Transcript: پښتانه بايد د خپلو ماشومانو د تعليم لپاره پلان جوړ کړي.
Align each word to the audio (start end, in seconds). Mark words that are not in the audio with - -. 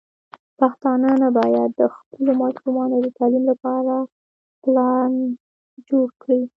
پښتانه 0.59 1.27
بايد 1.37 1.71
د 1.79 1.81
خپلو 1.95 2.31
ماشومانو 2.41 2.95
د 3.03 3.07
تعليم 3.17 3.43
لپاره 3.51 3.95
پلان 4.61 5.11
جوړ 5.89 6.07
کړي. 6.21 6.41